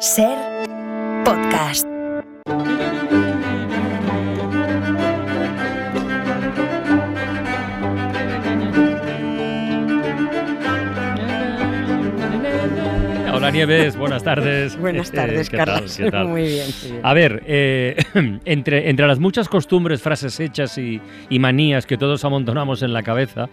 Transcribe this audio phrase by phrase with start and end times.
[0.00, 0.36] Ser
[1.24, 1.86] podcast.
[13.32, 14.76] Hola Nieves, buenas tardes.
[14.80, 15.66] Buenas Eh, tardes, ¿qué tal?
[15.66, 15.96] Carlos.
[15.96, 16.28] ¿Qué tal?
[16.28, 16.66] Muy bien.
[17.02, 17.96] A ver, eh,
[18.44, 23.02] entre, entre las muchas costumbres, frases hechas y, y manías que todos amontonamos en la
[23.02, 23.48] cabeza,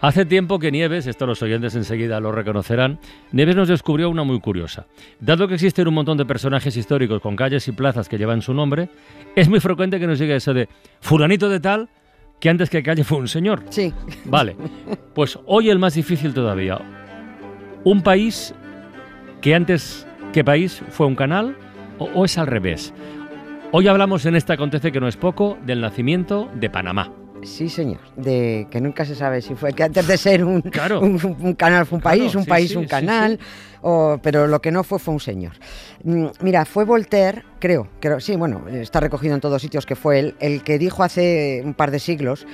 [0.00, 2.98] hace tiempo que Nieves, esto los oyentes enseguida lo reconocerán,
[3.32, 4.86] Nieves nos descubrió una muy curiosa.
[5.20, 8.54] Dado que existen un montón de personajes históricos con calles y plazas que llevan su
[8.54, 8.88] nombre,
[9.34, 10.68] es muy frecuente que nos diga eso de
[11.00, 11.88] fulanito de tal,
[12.40, 13.62] que antes que calle fue un señor.
[13.70, 13.92] Sí.
[14.24, 14.56] Vale,
[15.14, 16.78] pues hoy el más difícil todavía.
[17.84, 18.54] Un país
[19.40, 21.56] que antes que país fue un canal
[21.98, 22.92] o, o es al revés.
[23.72, 27.23] Hoy hablamos en este acontece que no es poco del nacimiento de Panamá.
[27.44, 28.00] Sí, señor.
[28.16, 31.00] De que nunca se sabe si fue que antes de ser un, Claro.
[31.00, 33.38] un, un canal fue un Claro, país, un sí, país sí, un sí, canal,
[33.82, 35.52] o- pero lo que no fue fue un señor.
[36.02, 40.18] Mm, Mira, fue Voltaire, creo, creo, sí, bueno, está recogido en todos sitios que fue
[40.18, 42.46] él, el que dijo hace un par de siglos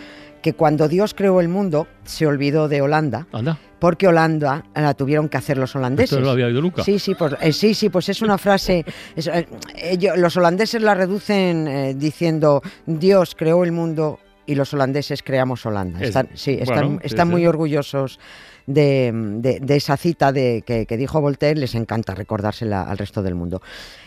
[0.42, 5.28] que cuando Dios creó el mundo se olvidó de Holanda, Anda, porque Holanda la tuvieron
[5.28, 6.12] que hacer los holandeses.
[6.12, 6.83] esto no lo había oído nunca.
[6.83, 8.84] Sí, sí, pues, eh, sí, sí, pues es una frase.
[9.15, 14.19] es, eh, ellos- los holandeses la reducen eh, diciendo Dios creó el mundo
[14.51, 16.01] y los holandeses creamos Holanda.
[16.01, 17.33] Es- Están, sí, están, bueno, sí, están sí.
[17.33, 18.19] muy orgullosos
[18.67, 23.23] de, de- de esa cita de, que, que dijo Voltaire, les encanta recordársela al resto
[23.23, 23.62] del mundo.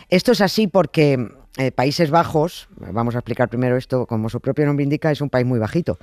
[0.08, 4.66] Esto es así porque eh, Países Bajos, vamos a explicar primero esto, como su propio
[4.66, 5.98] nombre indica, es un país muy bajito.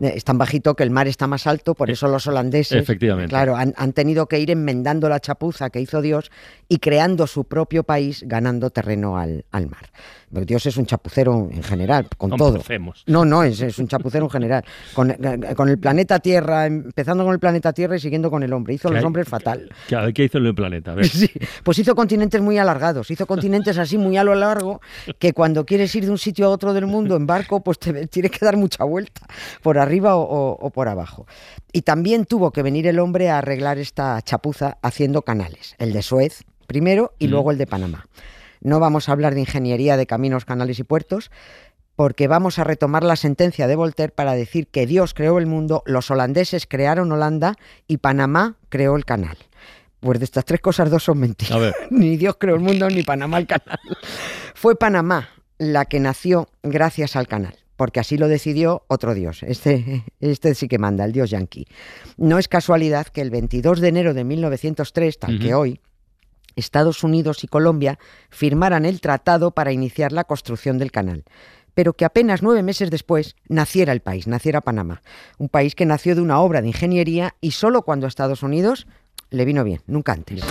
[0.00, 3.28] Eh, Es tan bajito que el mar está más alto, por eso los holandeses Efectivamente.
[3.30, 6.30] claro, han, han tenido que ir enmendando la chapuza que hizo Dios
[6.68, 9.90] y creando su propio país, ganando terreno al, al mar.
[10.28, 12.60] Porque Dios es un chapucero en general, con No todo.
[13.06, 14.64] No, no, es, es un chapucero en general.
[14.92, 18.52] Con, eh, con el planeta Tierra, empezando con el planeta Tierra y siguiendo con el
[18.52, 18.74] hombre.
[18.74, 19.06] Hizo ¿Qué los hay?
[19.06, 19.70] hombres fatal.
[19.88, 20.92] ¿Qué, qué hizo en el planeta?
[20.92, 21.06] A ver.
[21.16, 21.30] Sí,
[21.62, 24.80] pues hizo continentes muy alargados, hizo continentes así muy a lo largo
[25.18, 28.06] que cuando quieres ir de un sitio a otro del mundo en barco, pues te
[28.08, 29.22] tienes que dar mucha vuelta,
[29.62, 31.26] por arriba o, o- o por abajo.
[31.72, 36.02] Y también tuvo que venir el hombre a arreglar esta chapuza haciendo canales, el de
[36.02, 37.30] Suez primero y Mm.
[37.30, 38.06] luego el de Panamá.
[38.60, 41.30] No vamos a hablar de ingeniería de caminos, canales y puertos,
[41.94, 45.82] porque vamos a retomar la sentencia de Voltaire para decir que Dios creó el mundo,
[45.86, 47.54] los holandeses crearon Holanda
[47.86, 49.38] y Panamá creó el canal.
[50.06, 51.74] Pues de estas tres cosas dos son mentiras.
[51.90, 53.80] Ni Dios creó el mundo ni Panamá el canal.
[54.54, 59.42] Fue Panamá la que nació gracias al canal, porque así lo decidió otro Dios.
[59.42, 61.66] Este, este sí que manda, el Dios yanqui.
[62.18, 65.80] No es casualidad que el 22 de enero de 1903, tal que hoy,
[66.54, 67.98] Estados Unidos y Colombia
[68.30, 71.24] firmaran el tratado para iniciar la construcción del canal,
[71.74, 75.02] pero que apenas nueve meses después naciera el país, naciera Panamá,
[75.36, 78.86] un país que nació de una obra de ingeniería y solo cuando Estados Unidos
[79.30, 80.42] le vino bien, nunca antes.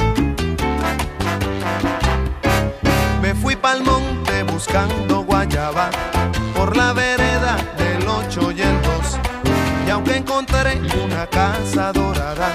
[3.21, 5.89] Me fui pa'l monte buscando guayaba
[6.55, 9.19] por la vereda del 8 y el 2.
[9.87, 12.51] Y aunque encontré una casa dorada,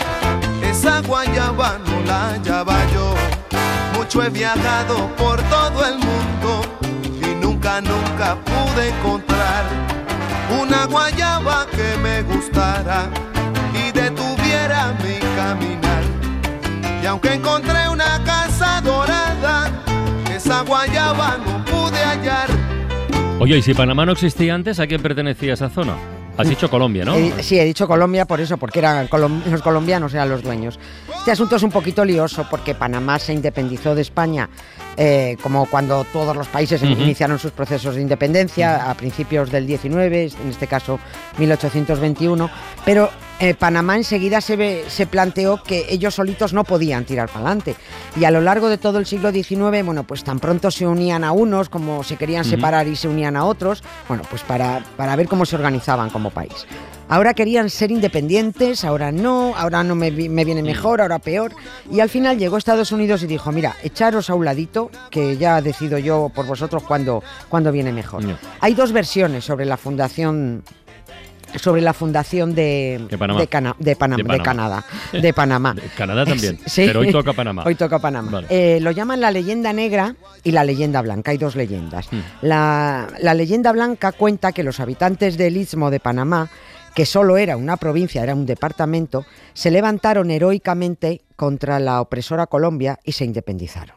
[0.62, 3.14] esa guayaba no la hallaba yo.
[3.96, 6.62] Mucho he viajado por todo el mundo
[7.22, 9.64] y nunca, nunca pude encontrar
[10.62, 13.08] una guayaba que me gustara
[17.10, 19.70] aunque encontré una casa dorada,
[20.34, 22.48] esa guayaba no pude hallar.
[23.40, 25.94] Oye, y si Panamá no existía antes, ¿a quién pertenecía esa zona?
[26.38, 27.16] Has dicho Colombia, ¿no?
[27.16, 30.78] He- sí, he dicho Colombia por eso, porque eran colom- los colombianos eran los dueños.
[31.18, 34.48] Este asunto es un poquito lioso porque Panamá se independizó de España,
[34.96, 40.30] eh, como cuando todos los países iniciaron sus procesos de independencia a principios del 19,
[40.42, 40.98] en este caso
[41.38, 42.48] 1821,
[42.84, 43.10] pero
[43.40, 47.74] eh, Panamá enseguida se, ve- se planteó que ellos solitos no podían tirar para adelante.
[48.18, 51.24] Y a lo largo de todo el siglo XIX, bueno, pues tan pronto se unían
[51.24, 55.16] a unos como se querían separar y se unían a otros, bueno, pues para, para
[55.16, 56.66] ver cómo se organizaban como país.
[57.08, 61.52] Ahora querían ser independientes, ahora no, ahora no me, me viene mejor, ahora peor.
[61.90, 65.60] Y al final llegó Estados Unidos y dijo, mira, echaros a un ladito, que ya
[65.60, 68.22] decido yo por vosotros cuándo cuándo viene mejor.
[68.60, 70.62] Hay dos versiones sobre la fundación
[71.56, 73.40] sobre la fundación de, De Panamá.
[73.40, 74.42] de Cana- de Panam- De de Panamá.
[74.44, 75.74] Canadá, de Panamá.
[75.74, 76.58] De Canadá también.
[76.66, 76.84] Sí.
[76.86, 77.64] Pero hoy toca Panamá.
[77.66, 78.30] Hoy toca Panamá.
[78.30, 78.46] Vale.
[78.50, 80.14] Eh, lo llaman la leyenda negra
[80.44, 81.30] y la leyenda blanca.
[81.32, 82.12] Hay dos leyendas.
[82.12, 82.20] Hmm.
[82.42, 86.48] La, la leyenda blanca cuenta que los habitantes del istmo de Panamá,
[86.94, 89.24] que solo era una provincia, era un departamento,
[89.54, 93.96] se levantaron heroicamente contra la opresora Colombia y se independizaron.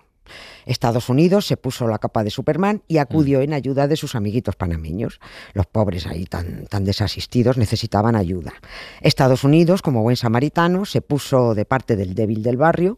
[0.66, 4.56] Estados Unidos se puso la capa de Superman y acudió en ayuda de sus amiguitos
[4.56, 5.20] panameños.
[5.54, 8.54] Los pobres ahí tan, tan desasistidos necesitaban ayuda.
[9.02, 12.98] Estados Unidos, como buen samaritano, se puso de parte del débil del barrio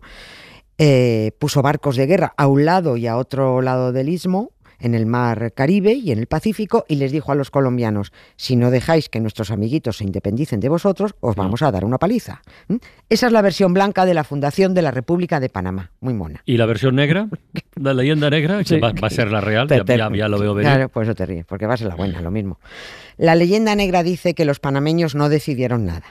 [0.78, 4.96] eh, puso barcos de guerra a un lado y a otro lado del istmo, en
[4.96, 8.72] el mar Caribe y en el Pacífico, y les dijo a los colombianos, si no
[8.72, 12.42] dejáis que nuestros amiguitos se independicen de vosotros, os vamos a dar una paliza.
[12.68, 12.76] ¿Mm?
[13.10, 16.42] Esa es la versión blanca de la fundación de la República de Panamá, muy mona.
[16.46, 17.28] ¿Y la versión negra?
[17.76, 18.64] ¿La leyenda negra?
[18.64, 18.80] Sí.
[18.80, 20.72] Va, va a ser la real, Te- ya, te- ya- ya lo veo venir.
[20.72, 22.60] Claro, por eso te ríes, porque va a ser la buena, lo mismo.
[23.18, 26.04] La leyenda negra dice que los panameños no decidieron nada.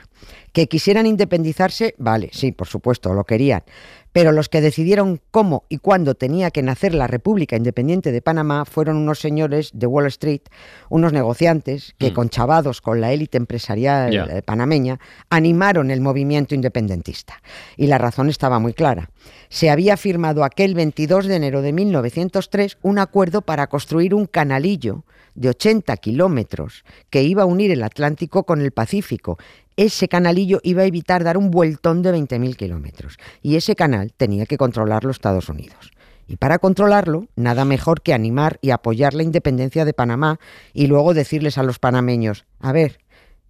[0.55, 3.65] Que quisieran independizarse, vale, sí, por supuesto, lo querían.
[4.13, 8.65] Pero los que decidieron cómo y cuándo tenía que nacer la República Independiente de Panamá
[8.65, 10.43] fueron unos señores de Wall Street,
[10.89, 12.15] unos negociantes que, Mm.
[12.15, 17.43] conchavados con la élite empresarial eh, panameña, animaron el movimiento independentista.
[17.77, 19.11] Y la razón estaba muy clara.
[19.49, 25.03] Se había firmado aquel 22 de enero de 1903 un acuerdo para construir un canalillo
[25.35, 29.37] de 80 kilómetros que iba a unir el Atlántico con el Pacífico.
[29.77, 33.17] Ese canalillo iba a evitar dar un vueltón de 20.000 kilómetros.
[33.43, 35.91] Y ese canal tenía que controlarlo Estados Unidos.
[36.27, 40.39] Y para controlarlo, nada mejor que animar y apoyar la independencia de Panamá
[40.73, 42.99] y luego decirles a los panameños, a ver,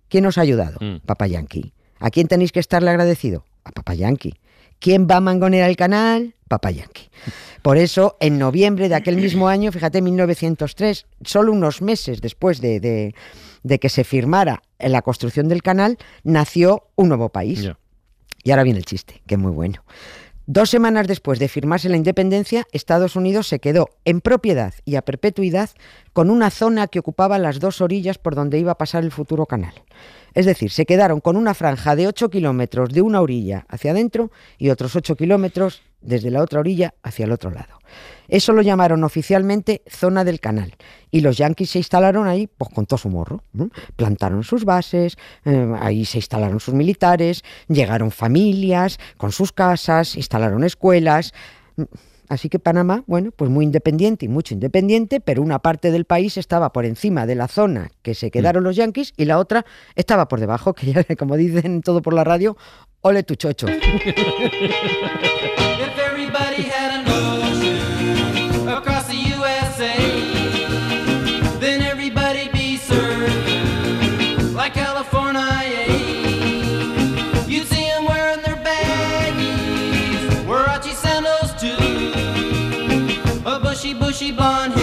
[0.08, 0.78] ¿quién os ha ayudado?
[0.80, 0.96] Mm.
[1.06, 1.72] Papa Yankee.
[2.00, 3.44] ¿A quién tenéis que estarle agradecido?
[3.64, 4.34] A Papa Yankee.
[4.80, 6.34] ¿Quién va a mangonear el canal?
[6.48, 7.08] Papa Yankee.
[7.62, 12.80] Por eso, en noviembre de aquel mismo año, fíjate, 1903, solo unos meses después de,
[12.80, 13.14] de-
[13.62, 14.62] de que se firmara
[14.92, 17.70] la construcción del canal, nació un nuevo país.
[18.42, 19.82] Y ahora viene el chiste, que es muy bueno.
[20.46, 25.02] Dos semanas después de firmarse la independencia, Estados Unidos se quedó en propiedad y a
[25.02, 25.70] perpetuidad
[26.12, 29.46] con una zona que ocupaba las dos orillas por donde iba a pasar el futuro
[29.46, 29.72] canal.
[30.34, 34.30] Es decir, se quedaron con una franja de 8 kilómetros de una orilla hacia adentro
[34.58, 37.78] y otros 8 kilómetros desde la otra orilla hacia el otro lado.
[38.28, 40.74] Eso lo llamaron oficialmente zona del canal.
[41.10, 43.42] Y los yanquis se instalaron ahí pues, con todo su morro.
[43.52, 43.70] ¿no?
[43.96, 50.64] Plantaron sus bases, eh, ahí se instalaron sus militares, llegaron familias con sus casas, instalaron
[50.64, 51.32] escuelas.
[52.28, 56.38] Así que Panamá, bueno, pues muy independiente y mucho independiente, pero una parte del país
[56.38, 60.26] estaba por encima de la zona que se quedaron los yanquis y la otra estaba
[60.26, 62.56] por debajo, que ya, como dicen todo por la radio,
[63.02, 63.66] ole tu chocho.
[66.36, 69.94] Everybody had an ocean across the USA,
[71.60, 75.86] then everybody'd be served like California.
[77.46, 81.78] You'd see 'em wearing their baggies, Warachi sandals too,
[83.46, 84.73] a bushy, bushy blonde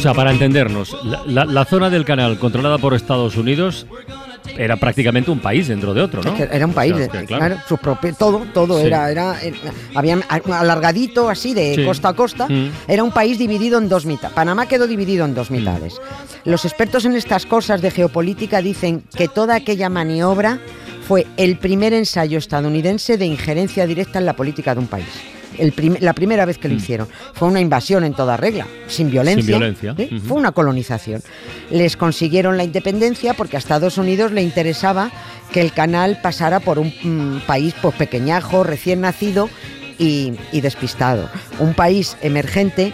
[0.00, 3.86] O sea, para entendernos, la, la- la zona del canal controlada por Estados Unidos
[4.56, 6.30] era prácticamente un país dentro de otro, ¿no?
[6.34, 8.86] Es que era un país, O sea, de- que, claro, su propio, todo, todo Sí.
[8.86, 9.56] era, era, era-
[9.94, 11.84] habían alargadito así de Sí.
[11.84, 12.70] costa a costa, Mm.
[12.88, 14.34] era un país dividido en dos mitades.
[14.34, 16.00] Panamá quedó dividido en dos mitades.
[16.44, 20.58] Los expertos en estas cosas de geopolítica dicen que toda aquella maniobra
[21.06, 25.06] fue el primer ensayo estadounidense de injerencia directa en la política de un país.
[25.58, 27.08] El prim- la primera vez que lo hicieron.
[27.34, 29.42] Fue una invasión en toda regla, sin violencia.
[29.58, 29.74] Mm.
[29.76, 30.20] Sin violencia.
[30.26, 31.22] Fue una colonización.
[31.70, 35.10] Les consiguieron la independencia porque a Estados Unidos le interesaba
[35.52, 39.50] que el canal pasara por un mm, país pues, pequeñajo, recién nacido
[39.98, 41.28] y, y despistado.
[41.58, 42.92] Un país emergente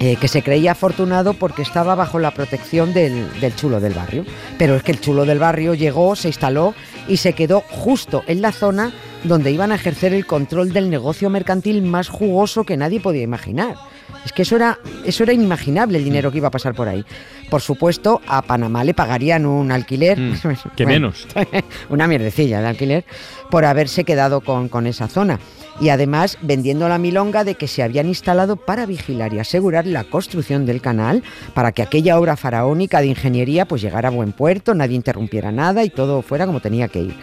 [0.00, 4.24] eh, que se creía afortunado porque estaba bajo la protección del, del chulo del barrio.
[4.58, 6.74] Pero es que el chulo del barrio llegó, se instaló
[7.08, 8.92] y se quedó justo en la zona
[9.24, 13.76] donde iban a ejercer el control del negocio mercantil más jugoso que nadie podía imaginar.
[14.24, 17.04] Es que eso era, eso era inimaginable el dinero que iba a pasar por ahí.
[17.50, 20.18] Por supuesto, a Panamá le pagarían un alquiler.
[20.18, 20.34] Mm,
[20.76, 21.26] que Bueno, menos.
[21.88, 23.04] una mierdecilla de alquiler
[23.50, 25.38] por haberse quedado con, con esa zona.
[25.80, 30.04] Y además vendiendo la milonga de que se habían instalado para vigilar y asegurar la
[30.04, 31.22] construcción del canal,
[31.54, 35.84] para que aquella obra faraónica de ingeniería pues llegara a buen puerto, nadie interrumpiera nada
[35.84, 37.14] y todo fuera como tenía que ir.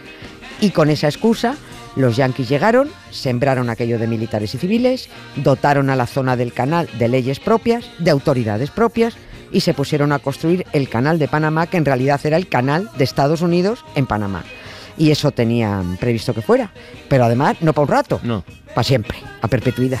[0.60, 1.56] Y con esa excusa,
[1.96, 6.88] los yanquis llegaron, sembraron aquello de militares y civiles, dotaron a la zona del canal
[6.98, 9.14] de leyes propias, de autoridades propias,
[9.50, 12.90] y se pusieron a construir el canal de Panamá, que en realidad era el canal
[12.98, 14.44] de Estados Unidos en Panamá.
[14.98, 16.72] Y eso tenían previsto que fuera.
[17.08, 18.44] Pero además, no para un rato, No.
[18.74, 20.00] para siempre, a perpetuidad.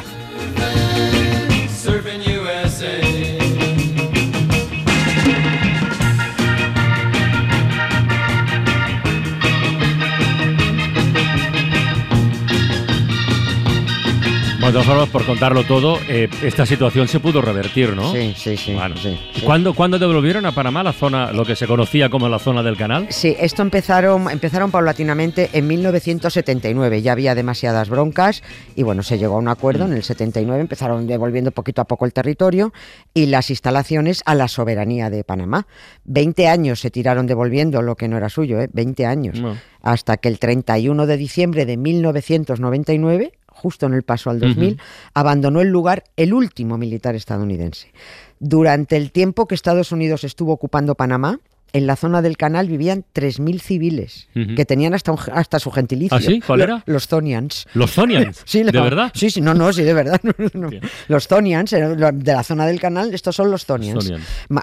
[14.66, 18.10] Bueno, todas formas, por contarlo todo, eh, esta situación se pudo revertir, ¿no?
[18.12, 18.74] Sí, sí, sí.
[18.74, 18.96] Bueno.
[18.96, 19.42] sí, sí.
[19.42, 22.76] ¿Cuándo, cuándo devolvieron a Panamá la zona, lo que se conocía como la zona del
[22.76, 23.06] canal?
[23.10, 27.00] Sí, esto empezaron, empezaron paulatinamente en 1979.
[27.00, 28.42] Ya había demasiadas broncas
[28.74, 29.84] y bueno, se llegó a un acuerdo.
[29.84, 32.72] En el 79 empezaron devolviendo poquito a poco el territorio
[33.14, 35.68] y las instalaciones a la soberanía de Panamá.
[36.06, 38.68] 20 años se tiraron devolviendo lo que no era suyo, ¿eh?
[38.72, 39.40] 20 años.
[39.40, 39.56] No.
[39.80, 44.82] Hasta que el 31 de diciembre de 1999, justo en el paso al 2000, Ujú.
[45.14, 47.90] abandonó el lugar el último militar estadounidense.
[48.38, 51.40] Durante el tiempo que Estados Unidos estuvo ocupando Panamá,
[51.76, 56.16] en la zona del canal vivían 3.000 civiles que tenían hasta, un- hasta su gentilicio.
[56.16, 56.40] ¿Ah, sí?
[56.40, 56.82] ¿Cuál era?
[56.86, 57.66] Los Zonians.
[57.74, 58.42] Los Zonians.
[58.46, 59.10] Sí, ¿De verdad?
[59.14, 60.20] Sí, sí, no, no, sí, de verdad.
[60.22, 60.70] no, no.
[61.08, 64.04] Los Zonians, de la zona del canal, estos son los Zonians.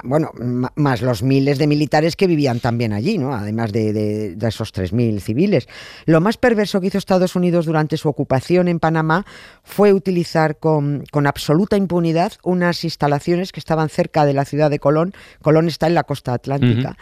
[0.04, 0.32] Bueno,
[0.76, 3.34] más los miles de militares que vivían también allí, ¿no?
[3.34, 5.68] Además de, de- de esos 3.000 civiles.
[6.06, 9.26] Lo más perverso que hizo Estados Unidos durante su ocupación en Panamá
[9.64, 14.80] fue utilizar con, con absoluta impunidad unas instalaciones que estaban cerca de la ciudad de
[14.80, 15.14] Colón.
[15.42, 16.98] Colón está en la costa atlántica.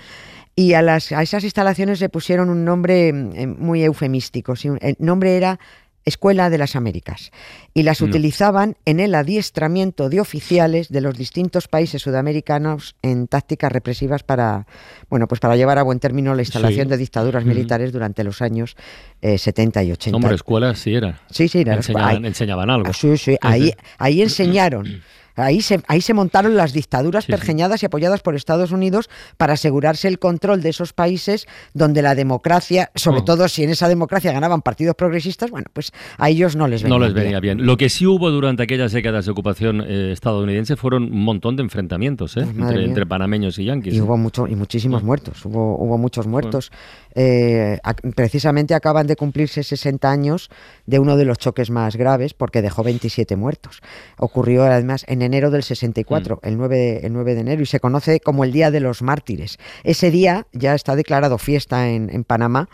[0.56, 4.54] Y a, las, a esas instalaciones le pusieron un nombre mm, eh, muy eufemístico.
[4.82, 5.60] El nombre era
[6.04, 7.32] Escuela de las Américas.
[7.76, 8.08] Y las No.
[8.08, 14.66] utilizaban en el adiestramiento de oficiales de los distintos países sudamericanos en tácticas represivas para,
[15.10, 16.90] bueno, pues para llevar a buen término la instalación Sí.
[16.90, 17.54] de dictaduras Ujú.
[17.54, 18.76] militares durante los años
[19.22, 20.16] eh, 70 y 80.
[20.18, 21.22] Hombre, escuelas sí era.
[21.30, 22.88] sí, sí, era- Enseñaban, enseñaban algo.
[22.90, 25.02] Ah, Sí, sí, ahí, ahí enseñaron.
[25.42, 27.38] Ahí se, ahí se montaron las dictaduras Sí, sí.
[27.38, 32.16] pergeñadas y apoyadas por Estados Unidos para asegurarse el control de esos países donde la
[32.16, 33.24] democracia, sobre Oh.
[33.24, 36.98] todo si en esa democracia ganaban partidos progresistas, bueno, pues a ellos no les venía
[36.98, 37.24] No les bien.
[37.26, 37.66] venía bien.
[37.66, 41.64] Lo que sí hubo durante aquellas décadas de ocupación eh, estadounidense fueron un montón de
[41.64, 42.46] enfrentamientos ¿eh?
[42.58, 43.94] Pues entre, panameños y yanquis.
[43.94, 46.72] Y hubo mucho, y muchísimos muertos, hubo, hubo muchos muertos.
[47.16, 47.78] Eh,
[48.16, 50.50] precisamente acaban de cumplirse 60 años
[50.86, 53.82] de uno de los choques más graves porque dejó 27 muertos.
[54.18, 56.48] Ocurrió además en enero del 64, Mm.
[56.48, 59.02] el, 9 de, el 9 de enero, y se conoce como el Día de los
[59.02, 59.58] Mártires.
[59.84, 62.70] Ese día ya está declarado fiesta en, en Panamá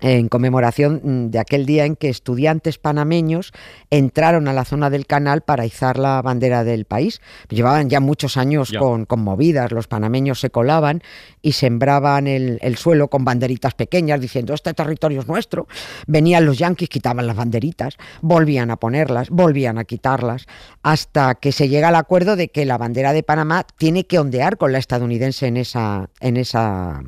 [0.00, 3.52] en conmemoración mm, de aquel día en que estudiantes panameños
[3.90, 7.20] entraron a la zona del canal para izar la bandera del país.
[7.48, 8.80] Llevaban ya muchos años Ya.
[8.80, 11.02] con, con movidas, los panameños se colaban
[11.42, 15.66] y sembraban el, el suelo con banderitas pequeñas diciendo este territorio es nuestro.
[16.06, 20.46] Venían los yanquis, quitaban las banderitas, volvían a ponerlas, volvían a quitarlas,
[20.82, 24.56] hasta que se llega al acuerdo de que la bandera de Panamá tiene que ondear
[24.56, 27.02] con la estadounidense en esa, en esa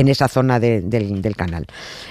[0.00, 1.66] en esa zona de- del, del canal.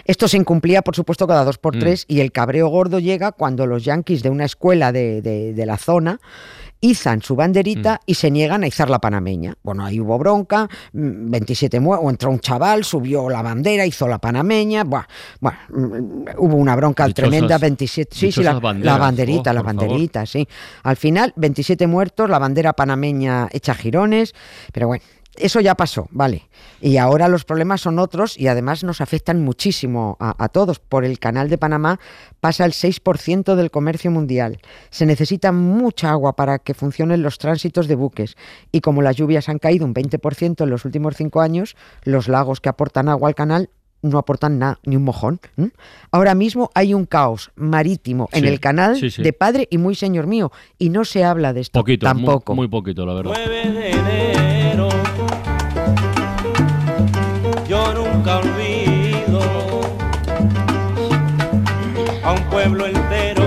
[0.06, 1.80] Esto se incumplía, por supuesto, cada dos por Mm.
[1.80, 5.66] tres y el cabreo gordo llega cuando los yanquis de una escuela de, de- de
[5.66, 6.20] la zona
[6.82, 8.04] izan su banderita Mm.
[8.06, 9.56] y se niegan a izar la panameña.
[9.64, 14.18] Bueno, ahí hubo bronca, mm, 27 muertos, entró un chaval, subió la bandera, hizo la
[14.20, 15.06] panameña, buah,
[15.42, 18.54] buah, mm, hubo una bronca Dichosas- tremenda, 27, sí, sí, la,
[18.98, 19.76] banderita, oh, la favor.
[19.88, 20.48] banderita, sí.
[20.84, 24.34] Al final, 27 muertos, la bandera panameña hecha girones,
[24.72, 25.04] pero bueno,
[25.36, 26.50] eso ya pasó, vale.
[26.82, 30.80] Y ahora los problemas son otros y además nos afectan muchísimo a, a todos.
[30.80, 32.00] Por el canal de Panamá
[32.42, 34.60] pasa el 6% del comercio mundial.
[34.90, 38.36] Se necesita mucha agua para que funcionen los tránsitos de buques.
[38.72, 42.60] Y como las lluvias han caído un 20% en los últimos cinco años, los lagos
[42.60, 43.70] que aportan agua al canal
[44.02, 45.42] no aportan nada, ni un mojón.
[46.12, 49.22] Ahora mismo hay un caos marítimo en Sí, el canal sí, sí.
[49.22, 50.52] de padre y muy señor mío.
[50.78, 52.56] Y no se habla de esto Poquito, muy- tampoco.
[52.56, 54.59] Muy, poquito, la verdad.
[62.60, 63.44] Pueblo entero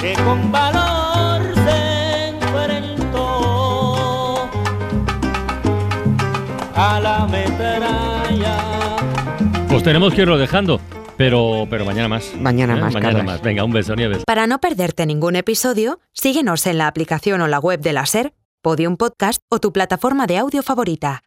[0.00, 3.30] que con valor se enfrentó
[6.74, 8.56] a la metralla.
[9.68, 10.80] Pues tenemos que irlo dejando,
[11.16, 12.32] pero, pero mañana más.
[12.36, 13.26] Mañana más, Mañana Carlas.
[13.26, 13.42] más.
[13.42, 14.24] Venga, un beso, Nieves.
[14.26, 18.32] Para no perderte ningún episodio, síguenos en la aplicación o la web de la SER,
[18.60, 21.22] Podium Podcast o tu plataforma de audio favorita.